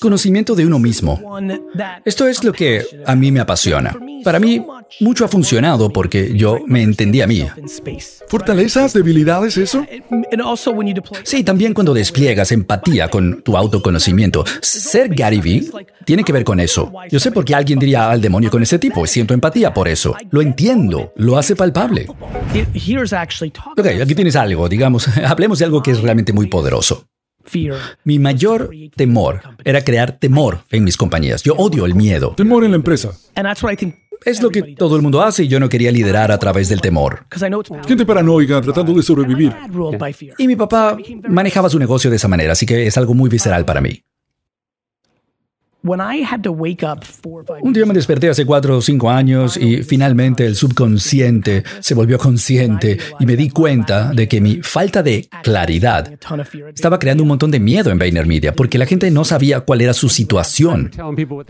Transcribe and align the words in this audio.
Conocimiento 0.00 0.54
de 0.54 0.64
uno 0.64 0.78
mismo. 0.78 1.20
Esto 2.04 2.28
es 2.28 2.44
lo 2.44 2.52
que 2.52 2.84
a 3.04 3.16
mí 3.16 3.32
me 3.32 3.40
apasiona. 3.40 3.96
Para 4.22 4.38
mí, 4.38 4.64
mucho 5.00 5.24
ha 5.24 5.28
funcionado 5.28 5.92
porque 5.92 6.36
yo 6.36 6.60
me 6.68 6.82
entendí 6.82 7.20
a 7.20 7.26
mí. 7.26 7.44
¿Fortalezas, 8.28 8.92
debilidades, 8.92 9.56
eso? 9.56 9.84
Sí, 11.24 11.42
también 11.42 11.74
cuando 11.74 11.92
despliegas 11.92 12.52
empatía 12.52 13.08
con 13.08 13.42
tu 13.42 13.56
autoconocimiento. 13.56 14.44
Ser 14.60 15.12
Gary 15.12 15.40
Vee 15.40 15.68
tiene 16.04 16.22
que 16.22 16.32
ver 16.32 16.44
con 16.44 16.60
eso. 16.60 16.92
Yo 17.10 17.18
sé 17.18 17.32
por 17.32 17.44
qué 17.44 17.56
alguien 17.56 17.80
diría 17.80 18.08
al 18.08 18.20
demonio 18.20 18.52
con 18.52 18.62
ese 18.62 18.78
tipo. 18.78 19.04
Siento 19.08 19.34
empatía 19.34 19.74
por 19.74 19.88
eso. 19.88 20.14
Lo 20.30 20.40
entiendo. 20.40 21.12
Lo 21.16 21.36
hace 21.38 21.56
palpable. 21.56 22.06
Ok, 23.76 23.86
aquí 24.00 24.14
tienes 24.14 24.36
algo, 24.36 24.68
digamos. 24.68 25.08
Hablemos 25.26 25.58
de 25.58 25.64
algo 25.64 25.82
que 25.82 25.90
es 25.90 26.00
realmente 26.00 26.32
muy 26.32 26.46
poderoso. 26.46 27.08
Mi 28.04 28.18
mayor 28.18 28.70
temor 28.96 29.40
era 29.64 29.82
crear 29.82 30.18
temor 30.18 30.64
en 30.70 30.84
mis 30.84 30.96
compañías. 30.96 31.42
Yo 31.42 31.54
odio 31.54 31.86
el 31.86 31.94
miedo. 31.94 32.34
Temor 32.36 32.64
en 32.64 32.70
la 32.70 32.76
empresa. 32.76 33.12
Es 34.24 34.40
lo 34.42 34.50
que 34.50 34.62
todo 34.76 34.96
el 34.96 35.02
mundo 35.02 35.22
hace 35.22 35.44
y 35.44 35.48
yo 35.48 35.58
no 35.58 35.68
quería 35.68 35.90
liderar 35.90 36.30
a 36.30 36.38
través 36.38 36.68
del 36.68 36.80
temor. 36.80 37.26
Gente 37.86 38.06
paranoica 38.06 38.60
tratando 38.60 38.92
de 38.92 39.02
sobrevivir. 39.02 39.52
Y 40.38 40.46
mi 40.46 40.56
papá 40.56 40.96
manejaba 41.28 41.68
su 41.68 41.78
negocio 41.78 42.08
de 42.08 42.16
esa 42.16 42.28
manera, 42.28 42.52
así 42.52 42.64
que 42.64 42.86
es 42.86 42.96
algo 42.96 43.14
muy 43.14 43.28
visceral 43.28 43.64
para 43.64 43.80
mí. 43.80 44.02
Un 45.84 47.72
día 47.72 47.86
me 47.86 47.94
desperté 47.94 48.28
hace 48.28 48.46
cuatro 48.46 48.76
o 48.78 48.82
cinco 48.82 49.10
años 49.10 49.56
y 49.56 49.82
finalmente 49.82 50.46
el 50.46 50.54
subconsciente 50.54 51.64
se 51.80 51.94
volvió 51.94 52.18
consciente 52.18 52.98
y 53.18 53.26
me 53.26 53.36
di 53.36 53.50
cuenta 53.50 54.12
de 54.12 54.28
que 54.28 54.40
mi 54.40 54.62
falta 54.62 55.02
de 55.02 55.28
claridad 55.42 56.12
estaba 56.72 56.98
creando 57.00 57.24
un 57.24 57.28
montón 57.28 57.50
de 57.50 57.58
miedo 57.58 57.90
en 57.90 57.98
VaynerMedia 57.98 58.54
porque 58.54 58.78
la 58.78 58.86
gente 58.86 59.10
no 59.10 59.24
sabía 59.24 59.60
cuál 59.60 59.80
era 59.80 59.92
su 59.92 60.08
situación. 60.08 60.92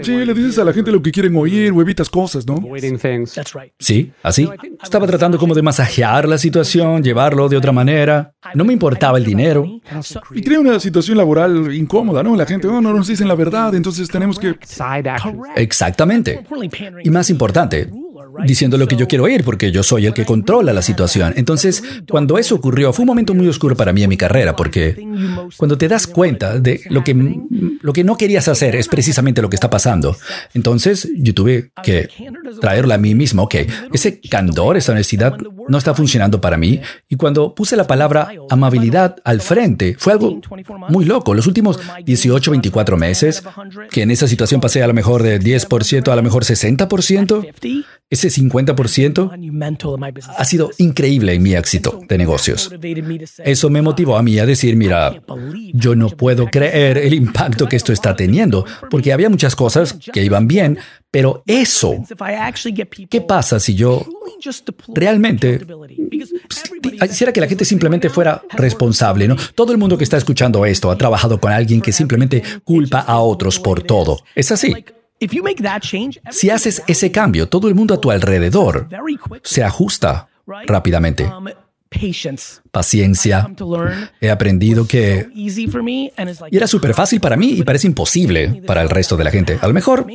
Sí, 0.01 0.25
le 0.25 0.33
dices 0.33 0.59
a 0.59 0.65
la 0.65 0.73
gente 0.73 0.91
lo 0.91 1.03
que 1.03 1.13
quieren 1.13 1.37
oír 1.37 1.71
o 1.73 1.83
evitas 1.83 2.09
cosas, 2.09 2.47
¿no? 2.47 2.63
Sí, 3.79 4.13
así. 4.23 4.49
Estaba 4.83 5.07
tratando 5.07 5.39
como 5.39 5.55
de 5.55 5.61
masajear 5.61 6.27
la 6.27 6.39
situación, 6.39 7.03
llevarlo 7.03 7.51
de 7.51 7.59
otra 7.59 7.73
manera. 7.73 8.35
No 8.55 8.65
me 8.65 8.73
importaba 8.73 9.19
el 9.19 9.25
dinero. 9.25 9.67
Y 10.35 10.41
crea 10.43 10.59
una 10.59 10.81
situación 10.81 11.19
laboral 11.19 11.75
incómoda, 11.75 12.23
¿no? 12.23 12.35
La 12.35 12.47
gente, 12.47 12.67
oh, 12.67 12.81
no 12.81 12.95
nos 12.95 13.09
dicen 13.09 13.29
la 13.29 13.35
verdad, 13.35 13.75
entonces 13.75 14.09
tenemos 14.09 14.22
que... 14.39 14.57
Exactamente. 15.57 16.41
Y 17.03 17.11
más 17.11 17.31
importante, 17.31 17.89
diciendo 18.45 18.79
lo 18.79 18.87
que 18.87 18.97
yo 18.97 19.07
quiero 19.07 19.25
oír 19.25 19.45
porque 19.45 19.71
yo 19.71 19.83
soy 19.83 20.07
el 20.07 20.15
que 20.15 20.25
controla 20.25 20.73
la 20.73 20.83
situación. 20.83 21.35
Entonces, 21.37 21.83
cuando 22.09 22.39
eso 22.39 22.55
ocurrió, 22.55 22.93
fue 22.93 23.03
un 23.03 23.09
momento 23.09 23.35
muy 23.35 23.49
oscuro 23.49 23.77
para 23.77 23.93
mí 23.93 24.03
en 24.03 24.09
mi 24.09 24.17
carrera 24.17 24.57
porque 24.57 24.97
cuando 25.57 25.79
te 25.79 25.89
das 25.89 26.07
cuenta 26.07 26.59
de 26.59 26.81
lo 26.91 27.05
que, 27.05 27.15
lo 27.81 27.93
que 27.93 28.05
no 28.05 28.17
querías 28.17 28.49
hacer 28.49 28.77
es 28.77 28.89
precisamente 28.89 29.43
lo 29.43 29.51
que 29.51 29.57
está 29.57 29.71
pasando. 29.71 30.17
Entonces, 30.55 31.09
yo 31.17 31.35
tuve 31.35 31.71
que 31.83 32.09
traerla 32.61 32.95
a 32.95 32.99
mí 32.99 33.15
mismo. 33.15 33.43
Ok, 33.45 33.57
ese 33.93 34.21
candor, 34.21 34.77
esa 34.77 34.93
honestidad 34.93 35.37
no 35.69 35.79
está 35.79 35.95
funcionando 35.95 36.41
para 36.41 36.57
mí. 36.57 36.81
Y 37.09 37.17
cuando 37.17 37.55
puse 37.55 37.77
la 37.77 37.87
palabra 37.87 38.31
amabilidad 38.51 39.17
al 39.25 39.41
frente, 39.41 39.97
fue 39.99 40.13
algo 40.13 40.41
muy 40.89 41.05
loco. 41.05 41.35
Los 41.35 41.47
últimos 41.47 41.79
18, 42.05 42.51
24 42.51 42.97
meses, 42.97 43.43
que 43.91 44.03
en 44.03 44.11
esa 44.11 44.29
situación 44.29 44.61
pasé 44.61 44.83
a 44.83 44.87
lo 44.87 44.95
mejor 44.95 45.23
de 45.23 45.41
10% 45.41 46.13
a 46.13 46.17
lo 46.17 46.23
mejor 46.23 46.45
60%, 46.45 47.47
ese 48.13 48.29
50% 48.29 50.35
ha 50.37 50.45
sido 50.45 50.71
increíble 50.77 51.33
en 51.33 51.43
mi 51.43 51.55
éxito 51.55 51.99
de 52.07 52.19
negocios. 52.19 52.71
Eso 53.43 53.71
me 53.71 53.81
motivó 53.81 54.19
a 54.19 54.23
mí 54.23 54.39
a 54.39 54.45
decir, 54.45 54.77
mira, 54.77 55.23
yo 55.73 55.95
no 55.95 56.11
puedo 56.11 56.47
creer 56.49 56.99
el 56.99 57.15
impacto 57.15 57.67
que 57.67 57.77
esto 57.77 57.91
está 57.91 58.15
teniendo, 58.15 58.67
porque 58.91 59.15
había 59.15 59.31
muchas 59.31 59.57
cosas 59.57 59.97
que 60.13 60.23
iban 60.23 60.47
bien, 60.47 60.79
pero 61.11 61.43
eso, 61.47 62.05
¿qué 63.09 63.21
pasa 63.23 63.59
si 63.59 63.75
yo 63.75 64.05
realmente 64.89 65.63
quisiera 67.09 67.33
que 67.33 67.41
la 67.41 67.49
gente 67.49 67.65
simplemente 67.65 68.11
fuera 68.11 68.43
responsable, 68.51 69.27
¿no? 69.27 69.37
Todo 69.55 69.73
el 69.73 69.79
mundo 69.79 69.97
que 69.97 70.05
está 70.05 70.19
escuchando 70.19 70.67
esto 70.67 70.91
ha 70.91 70.99
trabajado 70.99 71.41
con 71.41 71.51
alguien 71.51 71.81
que 71.81 71.93
simplemente 71.93 72.43
culpa 72.63 73.01
a 73.01 73.21
otros 73.21 73.59
por 73.59 73.83
todo. 73.83 74.19
Es 74.35 74.51
así. 74.51 74.75
Si 76.31 76.51
haces 76.51 76.83
ese 76.87 77.13
cambio, 77.13 77.49
todo 77.49 77.69
el 77.69 77.75
mundo 77.75 77.95
a 77.95 78.01
tu 78.01 78.11
alrededor 78.11 78.89
se 79.43 79.63
ajusta 79.63 80.29
rápidamente. 80.67 81.31
Paciencia. 82.71 83.49
He 84.21 84.31
aprendido 84.31 84.87
que... 84.87 85.29
Y 86.51 86.57
era 86.57 86.67
súper 86.67 86.95
fácil 86.95 87.21
para 87.21 87.37
mí 87.37 87.51
y 87.51 87.63
parece 87.63 87.87
imposible 87.87 88.63
para 88.67 88.83
el 88.83 88.89
resto 88.89 89.17
de 89.17 89.25
la 89.25 89.31
gente. 89.31 89.59
A 89.61 89.67
lo 89.67 89.75
mejor 89.75 90.07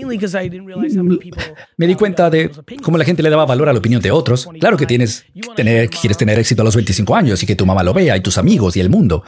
me 1.77 1.87
di 1.87 1.95
cuenta 1.95 2.29
de 2.29 2.51
cómo 2.81 2.97
la 2.97 3.05
gente 3.05 3.21
le 3.23 3.29
daba 3.29 3.45
valor 3.45 3.69
a 3.69 3.73
la 3.73 3.79
opinión 3.79 4.01
de 4.01 4.11
otros. 4.11 4.47
Claro 4.59 4.77
que 4.77 4.85
tienes 4.85 5.25
tener, 5.55 5.89
quieres 5.89 6.17
tener 6.17 6.39
éxito 6.39 6.61
a 6.61 6.65
los 6.65 6.75
25 6.75 7.15
años 7.15 7.41
y 7.43 7.45
que 7.45 7.55
tu 7.55 7.65
mamá 7.65 7.83
lo 7.83 7.93
vea 7.93 8.17
y 8.17 8.21
tus 8.21 8.37
amigos 8.37 8.75
y 8.75 8.79
el 8.79 8.89
mundo. 8.89 9.23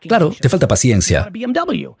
Claro, 0.00 0.34
te 0.38 0.48
falta 0.48 0.66
paciencia. 0.66 1.28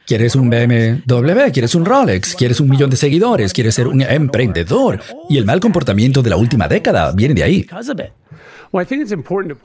Quieres 0.06 0.34
un 0.34 0.48
BMW, 0.48 1.50
quieres 1.52 1.74
un 1.74 1.84
Rolex, 1.84 2.34
quieres 2.34 2.60
un 2.60 2.68
millón 2.68 2.90
de 2.90 2.96
seguidores, 2.96 3.52
quieres 3.52 3.74
ser 3.74 3.86
un 3.88 4.02
emprendedor. 4.02 5.00
Y 5.28 5.36
el 5.36 5.44
mal 5.44 5.60
comportamiento 5.60 6.22
de 6.22 6.30
la 6.30 6.36
última 6.36 6.68
década 6.68 7.12
viene 7.12 7.34
de 7.34 7.42
ahí. 7.42 7.66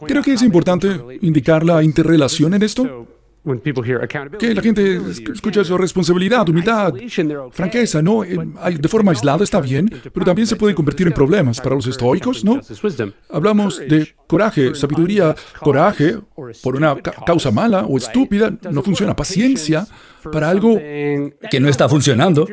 Creo 0.08 0.24
que 0.24 0.34
es 0.34 0.42
importante 0.42 0.90
indicar 1.22 1.64
la 1.66 1.84
interrelación 1.84 2.54
en 2.54 2.64
esto. 2.64 3.08
Que 4.38 4.54
la 4.54 4.62
gente 4.62 5.00
escucha 5.34 5.64
su 5.64 5.78
responsabilidad, 5.78 6.48
humildad, 6.48 6.94
franqueza, 7.52 8.02
¿no? 8.02 8.22
De 8.24 8.88
forma 8.88 9.12
aislada 9.12 9.44
está 9.44 9.62
bien, 9.62 9.90
pero 10.14 10.26
también 10.26 10.48
se 10.48 10.56
puede 10.56 10.76
convertir 10.76 11.08
en 11.08 11.14
problemas 11.14 11.60
para 11.62 11.76
los 11.76 11.88
estoicos, 11.88 12.44
¿no? 12.44 12.60
Hablamos 13.30 13.80
de 13.80 14.14
coraje, 14.28 14.76
sabiduría, 14.76 15.36
coraje 15.60 16.18
por 16.62 16.76
una 16.76 16.96
causa 17.26 17.52
mala 17.52 17.86
o 17.86 17.98
estúpida, 17.98 18.54
no 18.72 18.84
funciona. 18.84 19.16
Paciencia 19.16 19.88
para 20.32 20.50
algo 20.50 20.78
que 20.78 21.60
no 21.60 21.70
está 21.70 21.88
funcionando. 21.88 22.48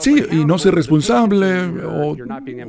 Sí, 0.00 0.24
y 0.30 0.44
no 0.44 0.58
ser 0.58 0.74
responsable 0.74 1.62
o, 1.84 2.16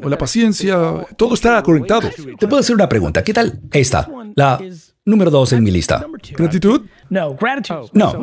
la 0.07 0.17
paciencia, 0.17 1.05
todo 1.17 1.33
está 1.33 1.61
conectado. 1.61 2.09
Te 2.39 2.47
puedo 2.47 2.59
hacer 2.59 2.75
una 2.75 2.87
pregunta. 2.87 3.23
¿Qué 3.23 3.33
tal 3.33 3.59
esta? 3.71 4.09
La 4.35 4.59
número 5.07 5.31
dos 5.31 5.53
en 5.53 5.63
mi 5.63 5.71
lista. 5.71 6.05
¿Gratitud? 6.37 6.81
No, 7.09 7.35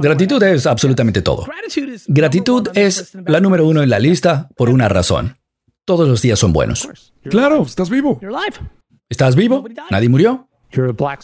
gratitud 0.01 0.43
es 0.43 0.67
absolutamente 0.67 1.23
todo. 1.23 1.47
Gratitud 2.07 2.69
es 2.75 3.13
la 3.27 3.41
número 3.41 3.67
uno 3.67 3.83
en 3.83 3.91
la 3.91 3.99
lista 3.99 4.49
por 4.55 4.71
una 4.71 4.89
razón. 4.89 5.37
Todos 5.85 6.09
los 6.09 6.23
días 6.23 6.39
son 6.39 6.53
buenos. 6.53 6.89
Claro, 7.25 7.63
estás 7.63 7.91
vivo. 7.91 8.21
¿Estás 9.09 9.35
vivo? 9.35 9.65
¿Nadie 9.91 10.09
murió? 10.09 10.49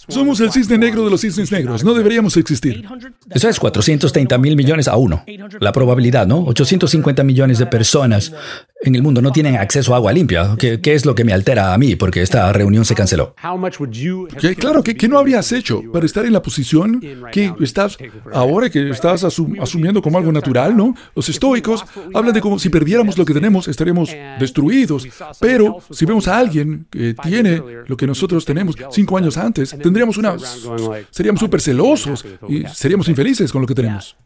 Somos 0.08 0.40
el 0.40 0.52
cisne 0.52 0.78
negro 0.78 1.04
de 1.04 1.10
los 1.10 1.20
cisnes 1.20 1.50
negros. 1.50 1.82
No 1.82 1.92
deberíamos 1.92 2.36
existir. 2.36 2.84
Eso 3.30 3.48
es 3.48 3.58
430 3.58 4.38
mil 4.38 4.56
millones 4.56 4.86
a 4.86 4.96
uno. 4.96 5.24
La 5.58 5.72
probabilidad, 5.72 6.26
¿no? 6.26 6.44
850 6.44 7.24
millones 7.24 7.58
de 7.58 7.66
personas 7.66 8.32
en 8.82 8.94
el 8.94 9.02
mundo 9.02 9.20
no 9.20 9.30
tienen 9.30 9.56
acceso 9.56 9.92
a 9.92 9.96
agua 9.96 10.12
limpia, 10.12 10.56
¿Qué 10.58 10.80
es 10.84 11.04
lo 11.04 11.14
que 11.14 11.24
me 11.24 11.32
altera 11.32 11.74
a 11.74 11.78
mí 11.78 11.96
porque 11.96 12.22
esta 12.22 12.52
reunión 12.52 12.84
se 12.84 12.94
canceló. 12.94 13.34
claro, 14.56 14.82
¿qué, 14.82 15.08
no 15.08 15.18
habrías 15.18 15.52
hecho 15.52 15.82
para 15.92 16.06
estar 16.06 16.24
en 16.24 16.32
la 16.32 16.42
posición 16.42 17.00
que 17.32 17.52
estás 17.60 17.98
ahora 18.32 18.70
que 18.70 18.90
estás 18.90 19.24
asumiendo 19.24 20.00
como 20.00 20.18
algo 20.18 20.32
natural, 20.32 20.76
¿no? 20.76 20.94
Los 21.14 21.28
estoicos 21.28 21.84
hablan 22.14 22.32
de 22.32 22.40
como 22.40 22.58
si 22.58 22.68
perdiéramos 22.68 23.18
lo 23.18 23.24
que 23.24 23.34
tenemos 23.34 23.68
estaríamos 23.68 24.10
destruidos, 24.38 25.06
pero 25.38 25.78
si 25.90 26.06
vemos 26.06 26.28
a 26.28 26.38
alguien 26.38 26.86
que 26.90 27.14
tiene 27.14 27.62
lo 27.86 27.96
que 27.96 28.06
nosotros 28.06 28.44
tenemos 28.44 28.76
cinco 28.90 29.18
años 29.18 29.36
antes, 29.36 29.76
tendríamos 29.82 30.16
una... 30.16 30.36
seríamos 31.10 31.40
súper 31.40 31.60
celosos 31.60 32.24
y 32.48 32.64
seríamos 32.72 33.08
infelices 33.08 33.52
con 33.52 33.60
lo 33.60 33.66
que 33.66 33.74
tenemos. 33.74 34.16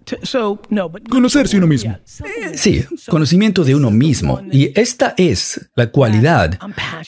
Conocerse 1.08 1.56
uno 1.56 1.66
mismo. 1.66 1.98
Sí, 2.54 2.84
conocimiento 3.08 3.64
de 3.64 3.74
uno 3.74 3.90
mismo. 3.90 4.43
Y 4.50 4.78
esta 4.78 5.14
es 5.16 5.68
la 5.74 5.88
cualidad 5.88 6.58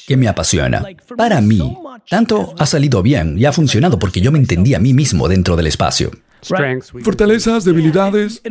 que 0.07 0.17
me 0.17 0.29
apasiona. 0.29 0.85
Para 1.17 1.41
mí, 1.41 1.77
tanto 2.09 2.55
ha 2.59 2.67
salido 2.67 3.03
bien 3.03 3.39
y 3.39 3.45
ha 3.45 3.53
funcionado 3.53 3.99
porque 3.99 4.21
yo 4.21 4.33
me 4.33 4.39
entendí 4.39 4.75
a 4.75 4.81
mí 4.81 4.95
mismo 4.95 5.29
dentro 5.29 5.57
del 5.57 5.67
espacio. 5.67 6.11
Fortalezas, 7.03 7.65
debilidades. 7.65 8.43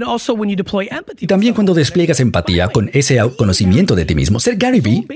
Y 1.19 1.27
también 1.27 1.53
cuando 1.53 1.73
despliegas 1.73 2.19
empatía 2.19 2.67
con 2.67 2.89
ese 2.93 3.19
conocimiento 3.37 3.95
de 3.95 4.05
ti 4.05 4.15
mismo. 4.15 4.39
Ser 4.39 4.57
Gary 4.57 4.81
Vee 4.81 5.07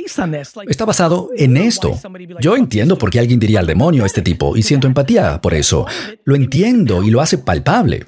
está 0.68 0.86
basado 0.86 1.30
en 1.36 1.58
esto. 1.58 1.98
Yo 2.40 2.56
entiendo 2.56 2.98
por 2.98 3.10
qué 3.10 3.20
alguien 3.20 3.40
diría 3.40 3.60
al 3.60 3.68
demonio 3.68 4.04
a 4.04 4.06
este 4.06 4.22
tipo 4.22 4.56
y 4.56 4.64
siento 4.64 4.88
empatía 4.88 5.42
por 5.42 5.54
eso. 5.54 5.86
Lo 6.24 6.36
entiendo 6.36 7.04
y 7.04 7.12
lo 7.12 7.22
hace 7.22 7.38
palpable. 7.38 8.06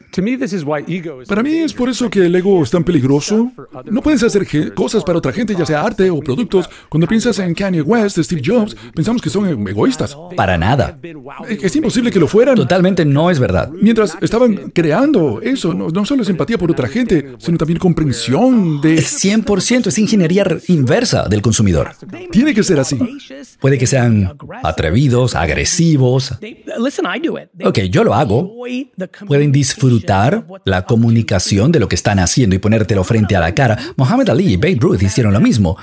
Para 1.28 1.44
mí 1.44 1.56
es 1.56 1.74
por 1.74 1.90
eso 1.90 2.10
que 2.10 2.26
el 2.26 2.36
ego 2.36 2.64
es 2.64 2.72
tan 2.72 2.84
peligroso. 2.84 3.52
No 3.86 4.02
puedes 4.02 4.24
hacer 4.24 4.48
cosas 4.74 5.04
para 5.04 5.18
otra 5.18 5.32
gente, 5.32 5.56
ya 5.56 5.66
sea 5.66 5.82
arte 5.82 6.10
o 6.10 6.20
productos. 6.20 6.70
Cuando 6.90 7.08
piensas 7.08 7.40
en 7.40 7.54
Kanye 7.54 7.82
West, 7.82 8.20
Steve 8.20 8.42
Jobs, 8.44 8.76
pensamos 8.94 9.22
que 9.22 9.30
son 9.30 9.68
egoístas. 9.68 10.18
Para 10.36 10.58
nada. 10.58 10.98
Es 11.48 11.76
imposible 11.76 12.12
que 12.12 12.20
lo 12.20 12.28
fueran. 12.28 12.56
Totalmente 12.56 13.06
no 13.06 13.30
es 13.30 13.40
verdad. 13.40 13.70
Mientras 13.72 14.18
estaban 14.22 14.61
están 14.62 14.72
creando 14.72 15.42
eso. 15.42 15.74
No, 15.74 15.90
no, 15.90 16.06
solo 16.06 16.24
es 16.24 16.30
empatía 16.30 16.58
por 16.58 16.72
otra 16.72 16.88
gente, 16.88 17.36
sino 17.40 17.58
también 17.58 17.80
comprensión 17.80 18.82
de... 18.82 18.98
100% 18.98 19.88
es 19.88 20.00
ingeniería 20.00 20.46
inversa 20.68 21.28
del 21.28 21.42
consumidor. 21.42 21.92
Tiene 22.32 22.54
que 22.54 22.64
ser 22.64 22.80
así. 22.80 22.98
Puede 23.60 23.78
que 23.78 23.88
sean 23.88 24.38
atrevidos, 24.64 25.36
agresivos. 25.36 26.34
Ok, 27.64 27.80
yo 27.90 28.04
lo 28.04 28.14
hago. 28.14 28.56
Pueden 29.28 29.52
disfrutar 29.52 30.46
la 30.66 30.86
comunicación 30.86 31.72
de 31.72 31.80
lo 31.80 31.88
que 31.88 31.96
están 31.96 32.20
haciendo 32.20 32.56
y 32.56 32.60
ponértelo 32.60 33.04
frente 33.04 33.36
a 33.36 33.40
la 33.40 33.54
cara. 33.54 33.78
Muhammad 33.98 34.30
Ali 34.30 34.54
y 34.54 34.58
Babe 34.58 34.78
Ruth 34.80 35.02
hicieron 35.02 35.34
lo 35.34 35.42
mismo. 35.42 35.78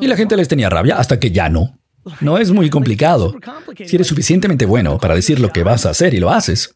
Y 0.00 0.06
la 0.06 0.16
gente 0.16 0.36
les 0.36 0.48
tenía 0.48 0.70
rabia 0.70 0.96
hasta 0.96 1.18
que 1.18 1.30
ya 1.30 1.48
no. 1.48 1.78
No 2.20 2.38
es 2.38 2.50
muy 2.50 2.68
complicado. 2.68 3.34
Si 3.86 3.96
eres 3.96 4.08
suficientemente 4.08 4.66
bueno 4.66 4.98
para 4.98 5.14
decir 5.14 5.38
lo 5.38 5.50
que 5.50 5.62
vas 5.62 5.86
a 5.86 5.90
hacer 5.90 6.14
y 6.14 6.20
lo 6.20 6.30
haces. 6.30 6.74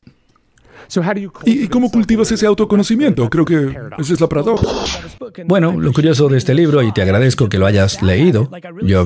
¿Y 1.45 1.69
cómo 1.69 1.91
cultivas 1.91 2.31
ese 2.31 2.47
autoconocimiento? 2.47 3.29
Creo 3.29 3.45
que 3.45 3.77
esa 3.99 4.13
es 4.13 4.21
la 4.21 4.29
paradoja. 4.29 4.67
Bueno, 5.47 5.81
lo 5.81 5.93
curioso 5.93 6.29
de 6.29 6.39
este 6.39 6.55
libro, 6.55 6.83
y 6.83 6.93
te 6.93 7.03
agradezco 7.03 7.49
que 7.49 7.59
lo 7.59 7.67
hayas 7.67 8.03
leído, 8.03 8.51
yo 8.83 9.05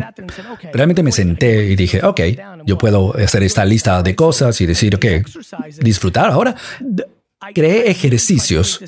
realmente 0.72 1.02
me 1.02 1.12
senté 1.12 1.66
y 1.66 1.76
dije, 1.76 2.02
ok, 2.04 2.20
yo 2.66 2.78
puedo 2.78 3.16
hacer 3.16 3.42
esta 3.42 3.64
lista 3.64 4.02
de 4.02 4.14
cosas 4.14 4.60
y 4.60 4.66
decir, 4.66 4.94
ok, 4.96 5.06
disfrutar 5.80 6.30
ahora. 6.30 6.54
Creé 7.54 7.90
ejercicios. 7.90 8.78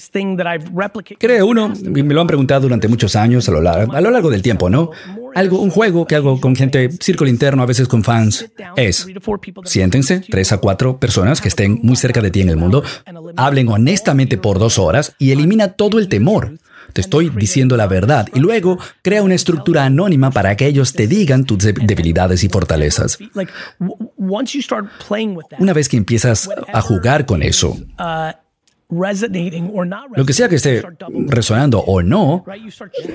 Creé 1.18 1.42
uno, 1.42 1.72
y 1.74 2.02
me 2.02 2.12
lo 2.12 2.20
han 2.20 2.26
preguntado 2.26 2.62
durante 2.62 2.86
muchos 2.86 3.16
años 3.16 3.48
a 3.48 3.52
lo, 3.52 3.62
largo, 3.62 3.92
a 3.94 4.00
lo 4.00 4.10
largo 4.10 4.30
del 4.30 4.42
tiempo, 4.42 4.68
¿no? 4.68 4.90
Algo, 5.34 5.60
un 5.60 5.70
juego 5.70 6.06
que 6.06 6.16
hago 6.16 6.38
con 6.38 6.54
gente, 6.54 6.90
círculo 7.00 7.30
interno, 7.30 7.62
a 7.62 7.66
veces 7.66 7.88
con 7.88 8.04
fans, 8.04 8.50
es 8.76 9.06
siéntense, 9.64 10.20
tres 10.20 10.52
a 10.52 10.58
cuatro 10.58 10.98
personas 10.98 11.40
que 11.40 11.48
estén 11.48 11.80
muy 11.82 11.96
cerca 11.96 12.20
de 12.20 12.30
ti 12.30 12.42
en 12.42 12.50
el 12.50 12.58
mundo, 12.58 12.84
hablen 13.36 13.68
honestamente 13.68 14.36
por 14.36 14.58
dos 14.58 14.78
horas 14.78 15.14
y 15.18 15.32
elimina 15.32 15.68
todo 15.68 15.98
el 15.98 16.08
temor. 16.08 16.58
Te 16.92 17.00
estoy 17.00 17.30
diciendo 17.30 17.76
la 17.76 17.86
verdad 17.86 18.28
y 18.34 18.40
luego 18.40 18.78
crea 19.02 19.22
una 19.22 19.34
estructura 19.34 19.84
anónima 19.84 20.30
para 20.30 20.56
que 20.56 20.66
ellos 20.66 20.92
te 20.92 21.06
digan 21.06 21.44
tus 21.44 21.58
debilidades 21.58 22.44
y 22.44 22.48
fortalezas. 22.48 23.18
Una 25.58 25.72
vez 25.72 25.88
que 25.88 25.96
empiezas 25.96 26.48
a 26.72 26.80
jugar 26.80 27.26
con 27.26 27.42
eso, 27.42 27.76
lo 30.14 30.24
que 30.26 30.32
sea 30.32 30.48
que 30.48 30.56
esté 30.56 30.82
resonando 31.26 31.80
o 31.80 32.02
no, 32.02 32.44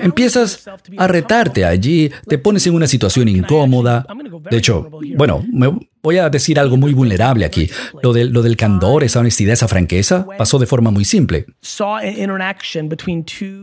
empiezas 0.02 0.68
a 0.96 1.06
retarte 1.06 1.64
allí, 1.64 2.10
te 2.26 2.38
pones 2.38 2.66
en 2.66 2.74
una 2.74 2.86
situación 2.86 3.28
incómoda. 3.28 4.06
De 4.50 4.56
hecho, 4.56 4.90
bueno, 5.16 5.44
me 5.52 5.70
voy 6.02 6.18
a 6.18 6.28
decir 6.30 6.58
algo 6.58 6.76
muy 6.76 6.92
vulnerable 6.94 7.44
aquí. 7.44 7.70
Lo, 8.02 8.12
del, 8.12 8.30
lo 8.30 8.42
del 8.42 8.56
candor, 8.56 9.04
esa 9.04 9.20
honestidad, 9.20 9.52
esa 9.52 9.68
franqueza, 9.68 10.26
pasó 10.36 10.58
de 10.58 10.66
forma 10.66 10.90
muy 10.90 11.04
simple. 11.04 11.46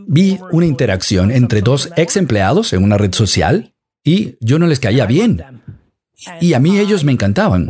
Vi 0.07 0.39
una 0.51 0.65
interacción 0.65 1.31
entre 1.31 1.61
dos 1.61 1.91
ex 1.97 2.17
empleados 2.17 2.73
en 2.73 2.83
una 2.83 2.97
red 2.97 3.13
social 3.13 3.73
y 4.03 4.37
yo 4.39 4.59
no 4.59 4.67
les 4.67 4.79
caía 4.79 5.05
bien. 5.05 5.41
Y 6.39 6.53
a 6.53 6.59
mí 6.59 6.77
ellos 6.79 7.03
me 7.03 7.11
encantaban. 7.11 7.69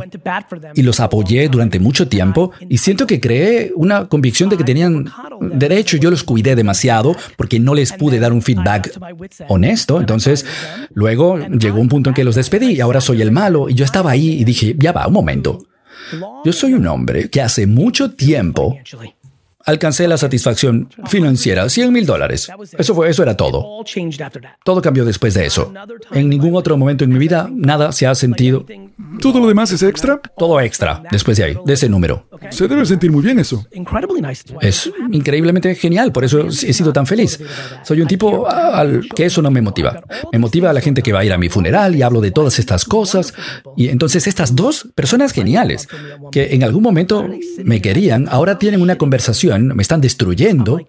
Y 0.75 0.83
los 0.83 0.99
apoyé 0.99 1.49
durante 1.49 1.79
mucho 1.79 2.07
tiempo 2.07 2.51
y 2.69 2.77
siento 2.77 3.07
que 3.07 3.19
creé 3.19 3.71
una 3.75 4.05
convicción 4.05 4.49
de 4.49 4.57
que 4.57 4.63
tenían 4.63 5.05
derecho. 5.41 5.97
Yo 5.97 6.11
los 6.11 6.23
cuidé 6.23 6.55
demasiado 6.55 7.15
porque 7.37 7.59
no 7.59 7.73
les 7.73 7.93
pude 7.93 8.19
dar 8.19 8.33
un 8.33 8.41
feedback 8.41 8.97
honesto. 9.47 9.99
Entonces, 9.99 10.45
luego 10.93 11.39
llegó 11.39 11.79
un 11.79 11.89
punto 11.89 12.09
en 12.09 12.13
que 12.13 12.23
los 12.23 12.35
despedí 12.35 12.73
y 12.73 12.81
ahora 12.81 13.01
soy 13.01 13.21
el 13.21 13.31
malo. 13.31 13.69
Y 13.69 13.73
yo 13.73 13.85
estaba 13.85 14.11
ahí 14.11 14.39
y 14.39 14.43
dije, 14.43 14.75
ya 14.77 14.91
va, 14.91 15.07
un 15.07 15.13
momento. 15.13 15.59
Yo 16.43 16.53
soy 16.53 16.73
un 16.73 16.85
hombre 16.87 17.29
que 17.29 17.41
hace 17.41 17.65
mucho 17.65 18.11
tiempo 18.11 18.77
alcancé 19.65 20.07
la 20.07 20.17
satisfacción 20.17 20.89
financiera, 21.09 21.67
100 21.67 21.91
mil 21.91 22.05
dólares. 22.05 22.49
Eso, 22.77 22.93
fue, 22.93 23.09
eso 23.09 23.23
era 23.23 23.35
todo. 23.35 23.83
Todo 24.63 24.81
cambió 24.81 25.03
después 25.03 25.33
de 25.33 25.45
eso. 25.45 25.73
En 26.11 26.29
ningún 26.29 26.55
otro 26.55 26.77
momento 26.77 27.03
en 27.03 27.11
mi 27.11 27.19
vida 27.19 27.49
nada 27.51 27.91
se 27.91 28.05
ha 28.07 28.15
sentido... 28.15 28.65
¿Todo 29.21 29.39
lo 29.39 29.47
demás 29.47 29.71
es 29.71 29.81
extra? 29.81 30.21
Todo 30.37 30.59
extra, 30.61 31.03
después 31.11 31.37
de 31.37 31.43
ahí, 31.43 31.57
de 31.65 31.73
ese 31.73 31.89
número. 31.89 32.27
Se 32.49 32.67
debe 32.67 32.85
sentir 32.85 33.11
muy 33.11 33.23
bien 33.23 33.39
eso. 33.39 33.65
Es 34.61 34.91
increíblemente 35.11 35.73
genial, 35.75 36.11
por 36.11 36.23
eso 36.23 36.47
he 36.47 36.73
sido 36.73 36.93
tan 36.93 37.07
feliz. 37.07 37.39
Soy 37.83 38.01
un 38.01 38.07
tipo 38.07 38.47
al 38.47 39.07
que 39.15 39.25
eso 39.25 39.41
no 39.41 39.49
me 39.51 39.61
motiva. 39.61 40.01
Me 40.31 40.39
motiva 40.39 40.69
a 40.69 40.73
la 40.73 40.81
gente 40.81 41.01
que 41.01 41.11
va 41.11 41.19
a 41.19 41.25
ir 41.25 41.33
a 41.33 41.37
mi 41.37 41.49
funeral 41.49 41.95
y 41.95 42.01
hablo 42.03 42.21
de 42.21 42.31
todas 42.31 42.59
estas 42.59 42.85
cosas. 42.85 43.33
Y 43.75 43.89
entonces 43.89 44.27
estas 44.27 44.55
dos 44.55 44.87
personas 44.93 45.31
geniales, 45.31 45.87
que 46.31 46.53
en 46.53 46.63
algún 46.63 46.83
momento 46.83 47.27
me 47.63 47.81
querían, 47.81 48.27
ahora 48.29 48.59
tienen 48.59 48.81
una 48.81 48.97
conversación 48.97 49.54
me 49.59 49.81
están 49.81 50.01
destruyendo. 50.01 50.79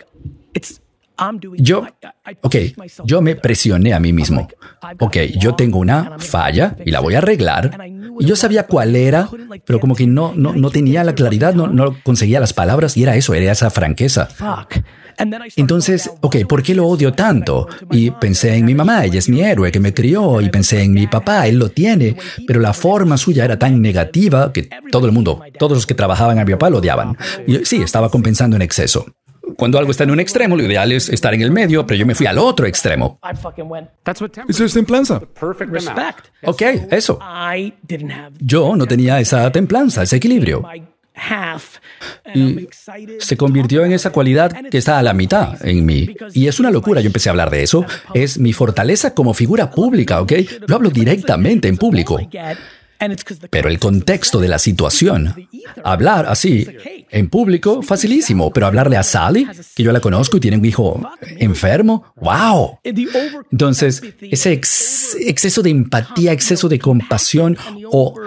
Yo, 1.57 1.87
ok, 2.43 2.55
yo 3.05 3.23
me 3.23 3.37
presioné 3.37 3.95
a 3.95 4.01
mí 4.01 4.13
mismo. 4.13 4.49
Ok, 4.99 5.17
yo 5.39 5.55
tengo 5.55 5.79
una 5.79 6.19
falla 6.19 6.77
y 6.85 6.91
la 6.91 7.01
voy 7.01 7.15
a 7.15 7.19
arreglar. 7.19 7.79
Y 8.19 8.27
yo 8.27 8.37
sabía 8.37 8.67
cuál 8.67 8.95
era, 8.97 9.29
pero 9.65 9.81
como 9.81 9.95
que 9.95 10.07
no, 10.07 10.35
no, 10.37 10.53
no 10.53 10.71
tenía 10.71 11.05
la 11.05 11.15
claridad, 11.15 11.55
no, 11.55 11.69
no 11.69 11.97
conseguía 12.03 12.39
las 12.39 12.53
palabras 12.53 12.97
y 12.97 13.03
era 13.03 13.17
eso, 13.17 13.33
era 13.33 13.51
esa 13.51 13.71
franqueza. 13.71 14.29
Entonces, 15.57 16.11
ok, 16.21 16.37
¿por 16.49 16.63
qué 16.63 16.75
lo 16.75 16.87
odio 16.87 17.13
tanto? 17.13 17.69
Y 17.91 18.11
pensé 18.11 18.55
en 18.55 18.65
mi 18.65 18.75
mamá, 18.75 19.05
ella 19.05 19.19
es 19.19 19.29
mi 19.29 19.41
héroe 19.41 19.73
que 19.73 19.81
me 19.81 19.95
crió, 19.95 20.41
y 20.41 20.49
pensé 20.51 20.83
en 20.83 20.93
mi 20.93 21.07
papá, 21.07 21.47
él 21.47 21.59
lo 21.59 21.71
tiene, 21.71 22.17
pero 22.47 22.61
la 22.61 22.75
forma 22.75 23.17
suya 23.17 23.45
era 23.45 23.59
tan 23.59 23.81
negativa 23.81 24.53
que 24.53 24.69
todo 24.91 25.07
el 25.07 25.13
mundo, 25.13 25.41
todos 25.59 25.73
los 25.73 25.87
que 25.87 25.95
trabajaban 25.95 26.39
a 26.39 26.45
mi 26.45 26.53
papá 26.53 26.71
lo 26.71 26.79
odiaban. 26.79 27.17
Y 27.47 27.65
sí, 27.65 27.83
estaba 27.83 28.11
compensando 28.11 28.57
en 28.57 28.63
exceso. 28.63 29.07
Cuando 29.57 29.79
algo 29.79 29.91
está 29.93 30.05
en 30.05 30.11
un 30.11 30.21
extremo, 30.21 30.57
lo 30.57 30.65
ideal 30.65 30.91
es 30.93 31.09
estar 31.09 31.33
en 31.33 31.41
el 31.41 31.51
medio, 31.51 31.87
pero 31.87 31.99
yo 31.99 32.05
me 32.05 32.15
fui 32.15 32.27
al 32.27 32.37
otro 32.37 32.67
extremo. 32.67 33.19
Eso 34.49 34.65
es 34.65 34.75
templanza. 34.75 35.23
Ok, 36.45 36.63
eso. 36.91 37.19
Yo 38.41 38.77
no 38.77 38.87
tenía 38.87 39.21
esa 39.21 39.51
templanza, 39.53 40.03
ese 40.03 40.17
equilibrio 40.17 40.63
y 42.35 42.69
se 43.19 43.37
convirtió 43.37 43.85
en 43.85 43.93
esa 43.93 44.11
cualidad 44.11 44.53
que 44.71 44.79
está 44.79 44.99
a 44.99 45.03
la 45.03 45.15
mitad 45.15 45.65
en 45.67 45.85
mí. 45.85 46.15
Y 46.35 46.47
es 46.47 46.61
una 46.61 46.71
locura, 46.71 47.01
yo 47.01 47.07
empecé 47.07 47.29
a 47.29 47.33
hablar 47.33 47.51
de 47.51 47.63
eso. 47.63 47.85
Es 48.15 48.39
mi 48.39 48.53
fortaleza 48.53 49.15
como 49.15 49.35
figura 49.35 49.71
pública, 49.71 50.21
¿ok? 50.21 50.33
Yo 50.69 50.75
hablo 50.75 50.91
directamente 50.91 51.69
en 51.69 51.77
público. 51.77 52.19
Pero 53.51 53.69
el 53.69 53.79
contexto 53.79 54.41
de 54.41 54.49
la 54.49 54.59
situación, 54.59 55.35
hablar 55.85 56.25
así 56.29 56.67
en 57.11 57.29
público, 57.29 57.83
facilísimo, 57.83 58.51
pero 58.51 58.67
hablarle 58.67 58.97
a 58.97 59.03
Sally, 59.03 59.47
que 59.75 59.83
yo 59.83 59.93
la 59.93 60.01
conozco 60.01 60.39
y 60.39 60.41
tiene 60.41 60.57
un 60.57 60.65
hijo 60.65 61.07
enfermo, 61.21 62.13
wow. 62.17 62.79
Entonces, 62.85 64.03
ese 64.23 64.53
exceso 64.53 65.63
de 65.63 65.71
empatía, 65.71 66.33
exceso 66.33 66.69
de 66.69 66.79
compasión 66.79 67.59
o 67.91 68.19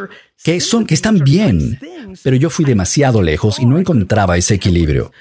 que 0.43 0.59
son 0.59 0.85
que 0.85 0.93
están 0.93 1.19
bien, 1.19 1.79
pero 2.23 2.35
yo 2.35 2.49
fui 2.49 2.65
demasiado 2.65 3.21
lejos 3.21 3.59
y 3.59 3.65
no 3.65 3.77
encontraba 3.77 4.37
ese 4.37 4.55
equilibrio. 4.55 5.11